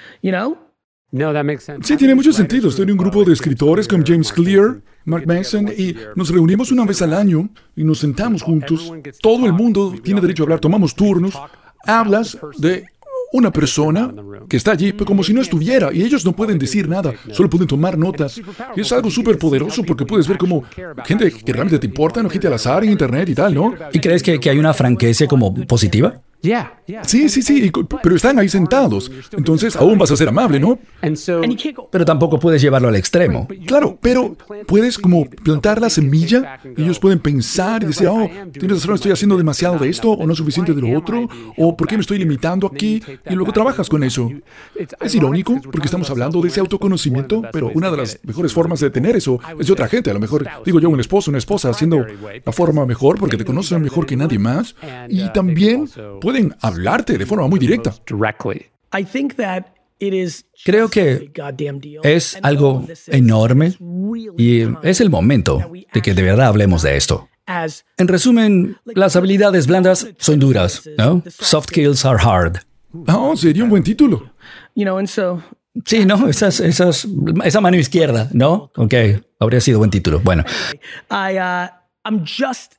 Sí, 1.82 1.96
tiene 1.96 2.14
mucho 2.14 2.32
sentido. 2.32 2.68
Estoy 2.68 2.84
en 2.84 2.92
un 2.92 2.98
grupo 2.98 3.24
de 3.24 3.32
escritores 3.32 3.88
como 3.88 4.04
James 4.06 4.30
Clear, 4.32 4.82
Mark 5.06 5.26
Mason, 5.26 5.68
y 5.68 5.96
nos 6.14 6.28
reunimos 6.28 6.70
una 6.70 6.84
vez 6.84 7.00
al 7.00 7.14
año 7.14 7.48
y 7.74 7.84
nos 7.84 7.98
sentamos 7.98 8.42
juntos. 8.42 8.92
Todo 9.22 9.46
el 9.46 9.54
mundo 9.54 9.94
tiene 10.02 10.20
derecho 10.20 10.42
a 10.42 10.44
hablar, 10.44 10.60
tomamos 10.60 10.94
turnos. 10.94 11.34
Hablas 11.86 12.36
de 12.58 12.84
una 13.32 13.52
persona 13.52 14.12
que 14.48 14.56
está 14.56 14.72
allí 14.72 14.92
como 14.92 15.22
si 15.22 15.34
no 15.34 15.40
estuviera 15.40 15.92
y 15.92 16.02
ellos 16.02 16.24
no 16.24 16.32
pueden 16.32 16.58
decir 16.58 16.88
nada, 16.88 17.12
solo 17.32 17.50
pueden 17.50 17.66
tomar 17.66 17.98
notas. 17.98 18.40
Es 18.76 18.92
algo 18.92 19.10
súper 19.10 19.38
poderoso 19.38 19.82
porque 19.84 20.06
puedes 20.06 20.26
ver 20.26 20.38
como 20.38 20.64
gente 21.04 21.30
que 21.30 21.52
realmente 21.52 21.78
te 21.78 21.86
importa, 21.86 22.22
no 22.22 22.30
gente 22.30 22.46
al 22.46 22.54
azar 22.54 22.84
en 22.84 22.90
internet 22.90 23.28
y 23.28 23.34
tal, 23.34 23.54
¿no? 23.54 23.74
¿Y 23.92 23.98
crees 24.00 24.22
que, 24.22 24.38
que 24.40 24.50
hay 24.50 24.58
una 24.58 24.74
franqueza 24.74 25.26
como 25.26 25.54
positiva? 25.66 26.22
Sí, 27.04 27.28
sí, 27.28 27.42
sí, 27.42 27.70
pero 28.02 28.16
están 28.16 28.38
ahí 28.38 28.48
sentados. 28.48 29.10
Entonces 29.36 29.76
aún 29.76 29.98
vas 29.98 30.10
a 30.10 30.16
ser 30.16 30.28
amable, 30.28 30.60
¿no? 30.60 30.78
Pero 31.90 32.04
tampoco 32.04 32.38
puedes 32.38 32.62
llevarlo 32.62 32.88
al 32.88 32.96
extremo. 32.96 33.48
Claro, 33.66 33.98
pero 34.00 34.36
puedes 34.66 34.98
como 34.98 35.28
plantar 35.28 35.80
la 35.80 35.90
semilla. 35.90 36.60
Ellos 36.76 36.98
pueden 36.98 37.18
pensar 37.18 37.82
y 37.82 37.86
decir, 37.86 38.08
oh, 38.08 38.28
tienes 38.52 38.80
razón, 38.80 38.94
estoy 38.94 39.12
haciendo 39.12 39.36
demasiado 39.36 39.78
de 39.78 39.88
esto 39.88 40.10
o 40.10 40.26
no 40.26 40.34
suficiente 40.34 40.72
de 40.72 40.80
lo 40.80 40.96
otro, 40.96 41.28
o 41.56 41.76
por 41.76 41.88
qué 41.88 41.96
me 41.96 42.02
estoy 42.02 42.18
limitando 42.18 42.66
aquí, 42.66 43.02
y 43.28 43.34
luego 43.34 43.52
trabajas 43.52 43.88
con 43.88 44.02
eso. 44.04 44.30
Es 45.00 45.14
irónico 45.14 45.60
porque 45.60 45.86
estamos 45.86 46.08
hablando 46.10 46.40
de 46.40 46.48
ese 46.48 46.60
autoconocimiento, 46.60 47.42
pero 47.52 47.70
una 47.74 47.90
de 47.90 47.96
las 47.96 48.20
mejores 48.22 48.52
formas 48.52 48.80
de 48.80 48.90
tener 48.90 49.16
eso 49.16 49.40
es 49.58 49.66
de 49.66 49.72
otra 49.72 49.88
gente. 49.88 50.10
A 50.10 50.14
lo 50.14 50.20
mejor, 50.20 50.46
digo 50.64 50.80
yo, 50.80 50.88
un 50.88 51.00
esposo, 51.00 51.30
una 51.30 51.38
esposa 51.38 51.70
haciendo 51.70 52.06
la 52.44 52.52
forma 52.52 52.86
mejor 52.86 53.18
porque 53.18 53.36
te 53.36 53.44
conocen 53.44 53.82
mejor 53.82 54.06
que 54.06 54.16
nadie 54.16 54.38
más. 54.38 54.74
Y 55.08 55.28
también 55.32 55.88
pueden 56.28 56.54
hablarte 56.60 57.16
de 57.16 57.24
forma 57.24 57.48
muy 57.48 57.58
directa. 57.58 57.94
Creo 60.62 60.88
que 60.90 61.32
es 62.02 62.38
algo 62.42 62.86
enorme 63.06 63.74
y 64.36 64.64
es 64.82 65.00
el 65.00 65.08
momento 65.08 65.72
de 65.94 66.02
que 66.02 66.12
de 66.12 66.22
verdad 66.22 66.48
hablemos 66.48 66.82
de 66.82 66.98
esto. 66.98 67.30
En 67.96 68.08
resumen, 68.08 68.76
las 68.84 69.16
habilidades 69.16 69.66
blandas 69.66 70.06
son 70.18 70.38
duras, 70.38 70.82
¿no? 70.98 71.22
Soft 71.30 71.68
skills 71.68 72.04
are 72.04 72.18
hard. 72.22 72.58
Oh, 73.06 73.34
sería 73.34 73.64
un 73.64 73.70
buen 73.70 73.82
título. 73.82 74.30
Sí, 75.86 76.04
no, 76.04 76.28
esas, 76.28 76.60
esas, 76.60 77.08
esa 77.42 77.60
mano 77.62 77.78
izquierda, 77.78 78.28
¿no? 78.34 78.70
Ok, 78.76 78.92
habría 79.40 79.62
sido 79.62 79.78
buen 79.78 79.90
título. 79.90 80.20
Bueno. 80.20 80.44
Uh, 81.10 81.77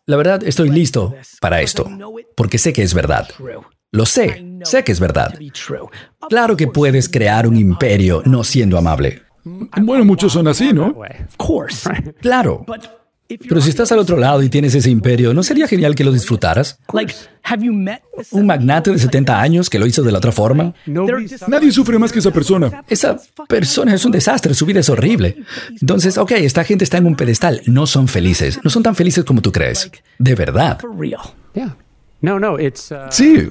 La 0.06 0.18
verdad, 0.18 0.44
estoy 0.44 0.70
listo 0.70 1.16
para 1.42 1.62
esto, 1.62 1.90
porque 2.36 2.58
sé 2.58 2.74
que 2.74 2.84
es 2.84 2.94
verdad. 2.94 3.28
Lo 3.92 4.06
sé, 4.06 4.46
sé 4.64 4.84
que 4.84 4.92
es 4.92 5.00
verdad. 5.00 5.34
Claro 6.30 6.56
que 6.56 6.68
puedes 6.68 7.10
crear 7.10 7.48
un 7.48 7.58
imperio 7.58 8.22
no 8.26 8.44
siendo 8.44 8.78
amable. 8.78 9.24
Bueno, 9.82 10.06
muchos 10.06 10.34
son 10.34 10.48
así, 10.48 10.74
¿no? 10.74 10.96
Claro. 12.22 12.66
Pero 13.48 13.62
si 13.62 13.70
estás 13.70 13.92
al 13.92 14.00
otro 14.00 14.18
lado 14.18 14.42
y 14.42 14.50
tienes 14.50 14.74
ese 14.74 14.90
imperio, 14.90 15.36
¿no 15.36 15.44
sería 15.44 15.68
genial 15.68 15.94
que 15.94 16.04
lo 16.04 16.12
disfrutaras? 16.12 16.80
¿Un 18.32 18.46
magnate 18.48 18.92
de 18.92 18.98
70 18.98 19.40
años 19.40 19.70
que 19.70 19.78
lo 19.78 19.86
hizo 19.86 20.02
de 20.02 20.12
la 20.12 20.18
otra 20.18 20.32
forma? 20.32 20.74
Nadie 21.48 21.72
sufre 21.72 22.00
más 22.00 22.12
que 22.12 22.20
esa 22.20 22.32
persona. 22.32 22.84
Esa 22.88 23.20
persona 23.48 23.94
es 23.94 24.04
un 24.04 24.12
desastre, 24.12 24.54
su 24.56 24.66
vida 24.66 24.80
es 24.80 24.90
horrible. 24.90 25.38
Entonces, 25.80 26.18
ok, 26.18 26.32
esta 26.32 26.64
gente 26.64 26.84
está 26.84 26.98
en 26.98 27.06
un 27.06 27.16
pedestal, 27.16 27.62
no 27.68 27.86
son 27.86 28.08
felices, 28.08 28.60
no 28.64 28.72
son 28.72 28.82
tan 28.82 28.96
felices 28.96 29.24
como 29.24 29.42
tú 29.42 29.52
crees. 29.52 29.92
De 30.18 30.34
verdad. 30.34 30.80
Sí, 33.12 33.48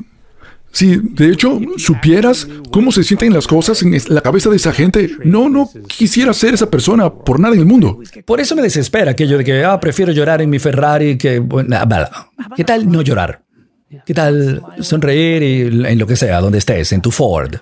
si 0.73 0.97
de 0.97 1.31
hecho 1.31 1.61
supieras 1.77 2.47
cómo 2.71 2.93
se 2.93 3.03
sienten 3.03 3.33
las 3.33 3.47
cosas 3.47 3.83
en 3.83 3.97
la 4.09 4.21
cabeza 4.21 4.51
de 4.51 4.57
esa 4.57 4.73
gente, 4.73 5.11
no, 5.25 5.49
no 5.49 5.69
quisiera 5.87 6.33
ser 6.33 6.55
esa 6.55 6.71
persona 6.71 7.13
por 7.13 7.41
nada 7.41 7.55
en 7.55 7.61
el 7.61 7.67
mundo. 7.67 8.01
Por 8.25 8.41
eso 8.41 8.55
me 8.55 8.63
desespera 8.63 9.13
aquello 9.13 9.39
de 9.39 9.45
que, 9.45 9.65
ah, 9.65 9.81
prefiero 9.81 10.13
llorar 10.13 10.43
en 10.43 10.51
mi 10.51 10.59
Ferrari 10.59 11.17
que... 11.19 11.39
Bueno, 11.39 11.77
¿Qué 12.57 12.65
tal 12.65 12.91
no 12.91 13.03
llorar? 13.03 13.43
¿Qué 14.05 14.13
tal 14.13 14.63
sonreír 14.81 15.43
y 15.43 15.87
en 15.87 15.99
lo 15.99 16.07
que 16.07 16.15
sea, 16.15 16.41
donde 16.41 16.59
estés, 16.59 16.93
en 16.93 17.01
tu 17.01 17.11
Ford? 17.11 17.55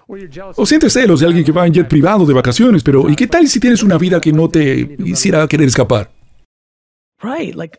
O 0.56 0.66
sientes 0.66 0.92
celos 0.92 1.20
de 1.20 1.26
alguien 1.26 1.44
que 1.44 1.52
va 1.52 1.66
en 1.66 1.72
jet 1.72 1.88
privado 1.88 2.26
de 2.26 2.34
vacaciones, 2.34 2.82
pero 2.82 3.08
¿y 3.08 3.14
qué 3.14 3.28
tal 3.28 3.46
si 3.46 3.60
tienes 3.60 3.82
una 3.84 3.96
vida 3.96 4.20
que 4.20 4.32
no 4.32 4.48
te 4.48 4.96
hiciera 5.04 5.46
querer 5.46 5.68
escapar? 5.68 6.10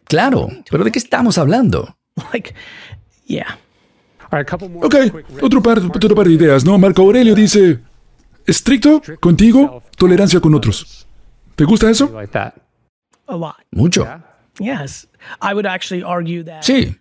Claro, 0.05 0.47
pero 0.71 0.85
¿de 0.85 0.91
qué 0.91 0.99
estamos 0.99 1.37
hablando? 1.37 1.97
Ok, 4.85 4.95
otro 5.41 5.61
par, 5.61 5.79
otro 5.79 6.15
par 6.15 6.27
de 6.27 6.33
ideas, 6.33 6.65
¿no? 6.65 6.77
Marco 6.77 7.01
Aurelio 7.01 7.33
dice, 7.35 7.79
estricto 8.45 9.01
contigo, 9.19 9.81
tolerancia 9.97 10.39
con 10.39 10.53
otros. 10.55 11.07
¿Te 11.55 11.63
gusta 11.63 11.89
eso? 11.89 12.11
Mucho. 13.71 14.05
Sí. 16.61 16.95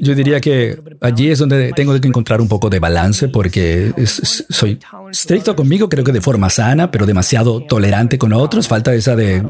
Yo 0.00 0.14
diría 0.14 0.40
que 0.40 0.78
allí 1.00 1.30
es 1.30 1.38
donde 1.38 1.72
tengo 1.72 1.98
que 1.98 2.06
encontrar 2.06 2.40
un 2.40 2.48
poco 2.48 2.68
de 2.70 2.78
balance 2.78 3.28
porque 3.28 3.92
soy 4.06 4.78
estricto 5.10 5.56
conmigo, 5.56 5.88
creo 5.88 6.04
que 6.04 6.12
de 6.12 6.20
forma 6.20 6.50
sana, 6.50 6.90
pero 6.90 7.06
demasiado 7.06 7.62
tolerante 7.64 8.18
con 8.18 8.32
otros. 8.32 8.68
Falta 8.68 8.94
esa 8.94 9.16
de 9.16 9.42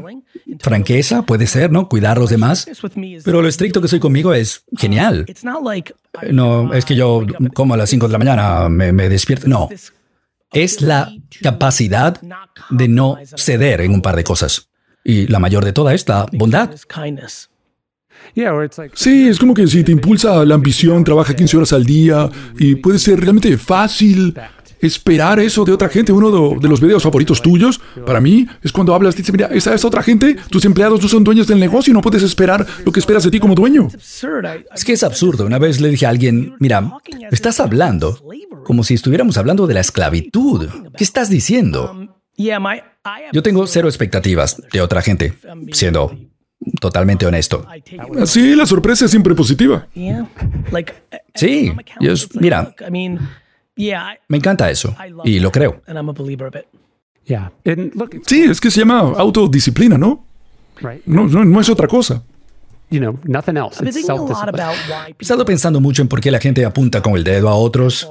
franqueza, 0.59 1.23
puede 1.23 1.47
ser, 1.47 1.71
¿no? 1.71 1.89
Cuidar 1.89 2.17
a 2.17 2.21
los 2.21 2.29
demás. 2.29 2.67
Pero 3.23 3.41
lo 3.41 3.47
estricto 3.47 3.81
que 3.81 3.87
soy 3.87 3.99
conmigo 3.99 4.33
es 4.33 4.63
genial. 4.77 5.25
No, 6.31 6.73
es 6.73 6.85
que 6.85 6.95
yo 6.95 7.25
como 7.53 7.73
a 7.73 7.77
las 7.77 7.89
5 7.89 8.07
de 8.07 8.11
la 8.11 8.19
mañana 8.19 8.69
me, 8.69 9.09
despierto. 9.09 9.47
No. 9.47 9.69
Es 10.51 10.81
la 10.81 11.11
capacidad 11.41 12.19
de 12.69 12.87
no 12.87 13.17
ceder 13.35 13.81
en 13.81 13.93
un 13.93 14.01
par 14.01 14.15
de 14.15 14.23
cosas. 14.23 14.69
Y 15.03 15.27
la 15.27 15.39
mayor 15.39 15.63
de 15.63 15.73
toda 15.73 15.93
esta 15.93 16.25
bondad. 16.33 16.71
Sí, 18.93 19.27
es 19.27 19.39
como 19.39 19.53
que 19.53 19.65
si 19.67 19.83
te 19.83 19.91
impulsa 19.91 20.45
la 20.45 20.55
ambición, 20.55 21.03
trabaja 21.03 21.35
15 21.35 21.57
horas 21.57 21.73
al 21.73 21.85
día 21.85 22.29
y 22.57 22.75
puede 22.75 22.99
ser 22.99 23.19
realmente 23.19 23.57
fácil 23.57 24.35
esperar 24.79 25.39
eso 25.39 25.65
de 25.65 25.71
otra 25.71 25.89
gente. 25.89 26.11
Uno 26.11 26.57
de, 26.59 26.67
los 26.67 26.81
videos 26.81 27.03
favoritos 27.03 27.41
tuyos, 27.41 27.79
para 28.05 28.21
mí, 28.21 28.47
es 28.61 28.71
cuando 28.71 28.93
hablas, 28.93 29.15
dice, 29.15 29.31
mira, 29.31 29.47
esa 29.47 29.73
es 29.73 29.83
otra 29.85 30.03
gente, 30.03 30.35
tus 30.49 30.65
empleados 30.65 31.01
no 31.01 31.07
son 31.07 31.23
dueños 31.23 31.47
del 31.47 31.59
negocio 31.59 31.91
y 31.91 31.93
no 31.93 32.01
puedes 32.01 32.23
esperar 32.23 32.65
lo 32.85 32.91
que 32.91 32.99
esperas 32.99 33.23
de 33.23 33.31
ti 33.31 33.39
como 33.39 33.55
dueño. 33.55 33.87
Es 34.73 34.85
que 34.85 34.93
es 34.93 35.03
absurdo. 35.03 35.45
Una 35.45 35.59
vez 35.59 35.79
le 35.79 35.89
dije 35.89 36.05
a 36.05 36.09
alguien, 36.09 36.55
mira, 36.59 36.91
estás 37.31 37.59
hablando 37.59 38.17
como 38.63 38.83
si 38.83 38.93
estuviéramos 38.93 39.37
hablando 39.37 39.67
de 39.67 39.73
la 39.73 39.79
esclavitud. 39.81 40.67
¿Qué 40.97 41.03
estás 41.03 41.29
diciendo? 41.29 42.19
Yo 43.33 43.43
tengo 43.43 43.67
cero 43.67 43.87
expectativas 43.87 44.61
de 44.71 44.81
otra 44.81 45.01
gente, 45.01 45.33
siendo 45.73 46.17
totalmente 46.79 47.25
honesto. 47.25 47.65
Sí, 48.25 48.55
la 48.55 48.65
sorpresa 48.65 49.05
es 49.05 49.11
siempre 49.11 49.35
positiva. 49.35 49.87
Sí, 51.35 51.73
mira, 52.39 52.73
me 54.27 54.37
encanta 54.37 54.69
eso 54.69 54.95
y 55.23 55.39
lo 55.39 55.51
creo. 55.51 55.81
Sí, 58.25 58.41
es 58.41 58.59
que 58.59 58.71
se 58.71 58.79
llama 58.81 58.99
autodisciplina, 59.17 59.97
¿no? 59.97 60.25
No, 61.05 61.27
no, 61.27 61.61
es 61.61 61.69
otra 61.69 61.87
cosa. 61.87 62.23
He 63.81 65.21
estado 65.21 65.45
pensando 65.45 65.79
mucho 65.79 66.01
en 66.01 66.07
por 66.07 66.19
qué 66.21 66.31
la 66.31 66.39
gente 66.39 66.65
apunta 66.65 67.01
con 67.01 67.15
el 67.15 67.23
dedo 67.23 67.47
a 67.47 67.55
otros, 67.55 68.09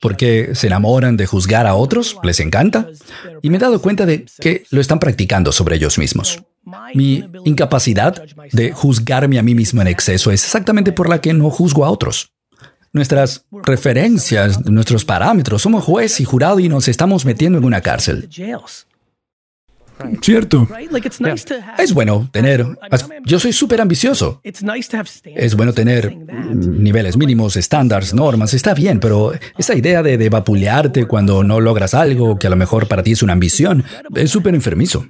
por 0.00 0.16
qué 0.16 0.50
se 0.54 0.66
enamoran 0.66 1.16
de 1.16 1.24
juzgar 1.26 1.66
a 1.66 1.74
otros, 1.74 2.18
les 2.22 2.40
encanta, 2.40 2.86
y 3.40 3.48
me 3.48 3.56
he 3.56 3.60
dado 3.60 3.80
cuenta 3.80 4.04
de 4.04 4.26
que 4.40 4.64
lo 4.70 4.82
están 4.82 4.98
practicando 4.98 5.50
sobre 5.50 5.76
ellos 5.76 5.98
mismos. 5.98 6.42
Mi 6.94 7.24
incapacidad 7.44 8.22
de 8.52 8.72
juzgarme 8.72 9.38
a 9.38 9.42
mí 9.42 9.54
mismo 9.54 9.80
en 9.80 9.88
exceso 9.88 10.30
es 10.30 10.44
exactamente 10.44 10.92
por 10.92 11.08
la 11.08 11.20
que 11.20 11.32
no 11.32 11.48
juzgo 11.48 11.84
a 11.84 11.90
otros. 11.90 12.32
Nuestras 12.96 13.44
referencias, 13.64 14.64
nuestros 14.64 15.04
parámetros, 15.04 15.60
somos 15.60 15.84
juez 15.84 16.18
y 16.18 16.24
jurado 16.24 16.60
y 16.60 16.70
nos 16.70 16.88
estamos 16.88 17.26
metiendo 17.26 17.58
en 17.58 17.64
una 17.66 17.82
cárcel. 17.82 18.26
Cierto. 20.22 20.66
Es 21.76 21.92
bueno 21.92 22.26
tener... 22.32 22.66
Yo 23.26 23.38
soy 23.38 23.52
súper 23.52 23.82
ambicioso. 23.82 24.40
Es 24.42 25.54
bueno 25.54 25.74
tener 25.74 26.16
niveles 26.16 27.18
mínimos, 27.18 27.56
estándares, 27.56 28.14
normas, 28.14 28.54
está 28.54 28.72
bien, 28.72 28.98
pero 28.98 29.32
esa 29.58 29.74
idea 29.76 30.02
de, 30.02 30.16
de 30.16 30.30
vapulearte 30.30 31.04
cuando 31.04 31.44
no 31.44 31.60
logras 31.60 31.92
algo 31.92 32.38
que 32.38 32.46
a 32.46 32.50
lo 32.50 32.56
mejor 32.56 32.88
para 32.88 33.02
ti 33.02 33.12
es 33.12 33.22
una 33.22 33.34
ambición, 33.34 33.84
es 34.14 34.30
súper 34.30 34.54
enfermizo. 34.54 35.06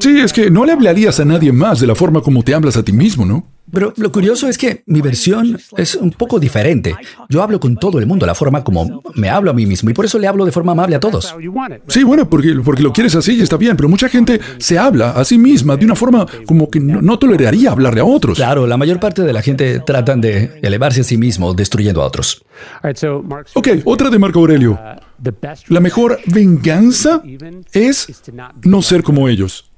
Sí, 0.00 0.20
es 0.20 0.32
que 0.32 0.50
no 0.50 0.64
le 0.64 0.72
hablarías 0.72 1.20
a 1.20 1.26
nadie 1.26 1.52
más 1.52 1.78
de 1.80 1.86
la 1.86 1.94
forma 1.94 2.22
como 2.22 2.42
te 2.42 2.54
hablas 2.54 2.78
a 2.78 2.82
ti 2.82 2.92
mismo, 2.92 3.26
¿no? 3.26 3.53
Pero 3.72 3.92
lo 3.96 4.12
curioso 4.12 4.48
es 4.48 4.58
que 4.58 4.82
mi 4.86 5.00
versión 5.00 5.58
es 5.76 5.94
un 5.94 6.10
poco 6.10 6.38
diferente. 6.38 6.94
Yo 7.28 7.42
hablo 7.42 7.58
con 7.58 7.76
todo 7.76 7.98
el 7.98 8.06
mundo, 8.06 8.26
la 8.26 8.34
forma 8.34 8.62
como 8.62 9.02
me 9.14 9.30
hablo 9.30 9.50
a 9.50 9.54
mí 9.54 9.66
mismo, 9.66 9.90
y 9.90 9.94
por 9.94 10.04
eso 10.04 10.18
le 10.18 10.26
hablo 10.26 10.44
de 10.44 10.52
forma 10.52 10.72
amable 10.72 10.96
a 10.96 11.00
todos. 11.00 11.34
Sí, 11.88 12.02
bueno, 12.02 12.28
porque, 12.28 12.54
porque 12.64 12.82
lo 12.82 12.92
quieres 12.92 13.14
así 13.14 13.34
y 13.34 13.42
está 13.42 13.56
bien, 13.56 13.76
pero 13.76 13.88
mucha 13.88 14.08
gente 14.08 14.40
se 14.58 14.78
habla 14.78 15.10
a 15.10 15.24
sí 15.24 15.38
misma 15.38 15.76
de 15.76 15.84
una 15.84 15.94
forma 15.94 16.26
como 16.46 16.68
que 16.70 16.80
no, 16.80 17.18
toleraría 17.18 17.70
hablarle 17.70 18.00
a 18.00 18.04
otros. 18.04 18.36
Claro, 18.36 18.66
la 18.66 18.76
mayor 18.76 19.00
parte 19.00 19.22
de 19.22 19.32
la 19.32 19.42
gente 19.42 19.80
tratan 19.80 20.20
de 20.20 20.58
elevarse 20.62 21.00
a 21.00 21.04
sí 21.04 21.16
mismo, 21.16 21.54
destruyendo 21.54 22.02
a 22.02 22.06
otros. 22.06 22.44
Ok, 23.54 23.68
otra 23.84 24.10
de 24.10 24.18
Marco 24.18 24.40
Aurelio. 24.40 24.78
La 25.68 25.80
mejor 25.80 26.20
venganza 26.26 27.22
es 27.72 28.22
no 28.62 28.82
ser 28.82 29.02
como 29.02 29.28
ellos. 29.28 29.70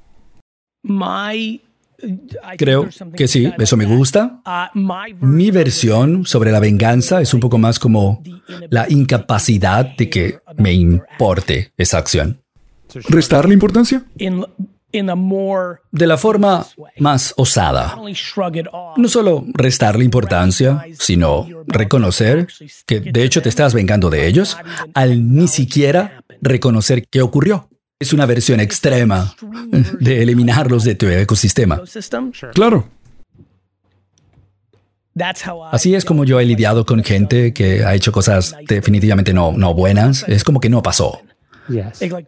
Creo 2.57 2.89
que 3.17 3.29
sí, 3.29 3.53
eso 3.59 3.77
me 3.77 3.87
gusta. 3.87 4.43
Mi 5.21 5.51
versión 5.51 6.27
sobre 6.27 6.53
la 6.53 6.61
venganza 6.61 7.21
es 7.21 7.35
un 7.35 7.41
poco 7.41 7.59
más 7.59 7.79
como 7.79 8.23
la 8.71 8.87
incapacidad 8.89 9.97
de 9.97 10.11
que 10.11 10.39
me 10.57 10.73
importe 10.73 11.73
esa 11.77 11.99
acción. 11.99 12.41
¿Restarle 13.09 13.55
importancia? 13.55 14.05
De 15.91 16.07
la 16.07 16.17
forma 16.17 16.67
más 16.99 17.35
osada. 17.37 17.97
No 18.97 19.09
solo 19.09 19.45
restarle 19.53 20.05
importancia, 20.05 20.85
sino 20.99 21.47
reconocer 21.67 22.47
que 22.87 23.01
de 23.01 23.25
hecho 23.25 23.43
te 23.43 23.49
estás 23.49 23.75
vengando 23.75 24.11
de 24.11 24.27
ellos 24.27 24.57
al 24.95 25.35
ni 25.35 25.49
siquiera 25.49 26.23
reconocer 26.41 27.07
qué 27.09 27.21
ocurrió. 27.23 27.69
Es 27.99 28.13
una 28.13 28.27
versión 28.27 28.61
extrema 28.61 29.35
de 30.01 30.23
eliminarlos 30.23 30.85
de 30.85 30.95
tu 30.95 31.07
ecosistema. 31.07 31.81
Claro. 32.53 32.89
Así 35.73 35.95
es 35.95 36.05
como 36.05 36.25
yo 36.25 36.39
he 36.39 36.45
lidiado 36.45 36.85
con 36.85 37.03
gente 37.03 37.55
que 37.55 37.85
ha 37.85 37.95
hecho 37.95 38.13
cosas 38.13 38.55
definitivamente 38.69 39.33
no, 39.33 39.53
no 39.53 39.73
buenas. 39.73 40.29
Es 40.29 40.45
como 40.45 40.61
que 40.61 40.69
no 40.69 40.83
pasó. 40.83 41.23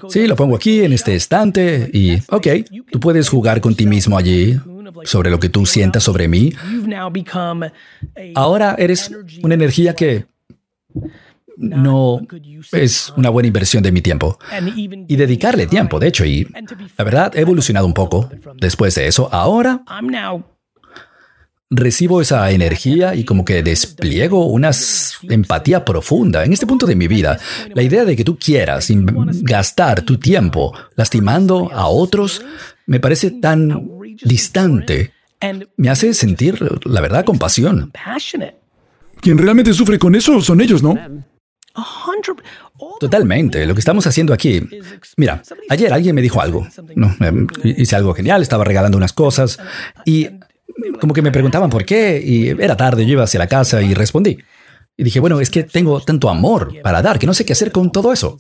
Sí, 0.08 0.26
lo 0.26 0.36
pongo 0.36 0.56
aquí 0.56 0.80
en 0.80 0.94
este 0.94 1.14
estante 1.14 1.90
y, 1.92 2.14
ok, 2.30 2.46
tú 2.90 2.98
puedes 2.98 3.28
jugar 3.28 3.60
con 3.60 3.74
ti 3.74 3.86
mismo 3.86 4.16
allí 4.16 4.58
sobre 5.04 5.30
lo 5.30 5.38
que 5.38 5.50
tú 5.50 5.66
sientas 5.66 6.02
sobre 6.02 6.28
mí. 6.28 6.54
Ahora 8.34 8.74
eres 8.78 9.10
una 9.42 9.54
energía 9.54 9.94
que 9.94 10.24
no 11.58 12.20
es 12.72 13.12
una 13.16 13.30
buena 13.30 13.48
inversión 13.48 13.82
de 13.82 13.92
mi 13.92 14.00
tiempo. 14.00 14.38
Y 15.08 15.16
dedicarle 15.16 15.66
tiempo, 15.66 15.98
de 15.98 16.08
hecho, 16.08 16.24
y 16.24 16.46
la 16.96 17.04
verdad 17.04 17.36
he 17.36 17.40
evolucionado 17.40 17.86
un 17.86 17.94
poco 17.94 18.30
después 18.56 18.94
de 18.94 19.06
eso. 19.08 19.28
Ahora 19.32 19.82
recibo 21.70 22.22
esa 22.22 22.50
energía 22.50 23.14
y 23.14 23.24
como 23.24 23.44
que 23.44 23.62
despliego 23.62 24.46
una 24.46 24.70
empatía 25.22 25.84
profunda. 25.84 26.44
En 26.44 26.52
este 26.52 26.66
punto 26.66 26.86
de 26.86 26.96
mi 26.96 27.08
vida, 27.08 27.38
la 27.74 27.82
idea 27.82 28.04
de 28.04 28.16
que 28.16 28.24
tú 28.24 28.38
quieras 28.38 28.88
gastar 29.42 30.02
tu 30.02 30.18
tiempo 30.18 30.72
lastimando 30.96 31.70
a 31.72 31.88
otros 31.88 32.42
me 32.86 33.00
parece 33.00 33.32
tan 33.32 33.90
distante. 34.22 35.12
Me 35.76 35.90
hace 35.90 36.14
sentir, 36.14 36.58
la 36.86 37.00
verdad, 37.00 37.24
compasión. 37.24 37.92
Quien 39.20 39.36
realmente 39.38 39.72
sufre 39.72 39.98
con 39.98 40.14
eso 40.14 40.40
son 40.40 40.60
ellos, 40.60 40.82
¿no? 40.82 40.96
Totalmente. 43.00 43.66
Lo 43.66 43.74
que 43.74 43.80
estamos 43.80 44.06
haciendo 44.06 44.32
aquí. 44.32 44.66
Mira, 45.16 45.42
ayer 45.68 45.92
alguien 45.92 46.14
me 46.14 46.22
dijo 46.22 46.40
algo. 46.40 46.66
No, 46.94 47.14
em, 47.20 47.46
hice 47.64 47.96
algo 47.96 48.14
genial, 48.14 48.42
estaba 48.42 48.64
regalando 48.64 48.96
unas 48.96 49.12
cosas 49.12 49.58
y 50.04 50.28
como 51.00 51.14
que 51.14 51.22
me 51.22 51.32
preguntaban 51.32 51.70
por 51.70 51.84
qué 51.84 52.22
y 52.24 52.48
era 52.48 52.76
tarde, 52.76 53.04
yo 53.04 53.12
iba 53.12 53.24
hacia 53.24 53.38
la 53.38 53.46
casa 53.46 53.82
y 53.82 53.94
respondí. 53.94 54.38
Y 55.00 55.04
dije, 55.04 55.20
bueno, 55.20 55.38
es 55.40 55.48
que 55.48 55.62
tengo 55.62 56.00
tanto 56.00 56.28
amor 56.28 56.72
para 56.82 57.00
dar 57.02 57.20
que 57.20 57.26
no 57.26 57.32
sé 57.32 57.44
qué 57.44 57.52
hacer 57.52 57.70
con 57.70 57.92
todo 57.92 58.12
eso. 58.12 58.36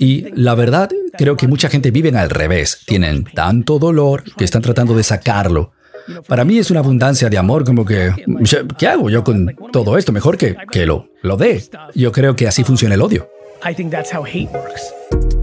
Y 0.00 0.26
la 0.34 0.56
verdad, 0.56 0.90
creo 1.16 1.36
que 1.36 1.46
mucha 1.46 1.68
gente 1.68 1.92
vive 1.92 2.10
al 2.18 2.28
revés. 2.28 2.82
Tienen 2.86 3.22
tanto 3.22 3.78
dolor 3.78 4.24
que 4.36 4.44
están 4.44 4.62
tratando 4.62 4.96
de 4.96 5.04
sacarlo. 5.04 5.72
Para 6.26 6.44
mí 6.44 6.58
es 6.58 6.70
una 6.70 6.80
abundancia 6.80 7.28
de 7.28 7.38
amor 7.38 7.64
como 7.64 7.84
que, 7.84 8.12
¿qué 8.78 8.88
hago 8.88 9.10
yo 9.10 9.24
con 9.24 9.54
todo 9.72 9.96
esto? 9.96 10.12
Mejor 10.12 10.36
que, 10.36 10.56
que 10.70 10.86
lo, 10.86 11.08
lo 11.22 11.36
dé. 11.36 11.62
Yo 11.94 12.12
creo 12.12 12.36
que 12.36 12.48
así 12.48 12.64
funciona 12.64 12.94
el 12.94 13.02
odio. 13.02 13.28
I 13.68 13.74
think 13.74 13.90
that's 13.90 14.12
how 14.12 14.24
hate 14.24 14.48
works. 14.52 15.39